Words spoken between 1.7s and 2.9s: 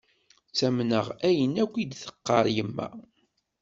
i d-teqqar yemma.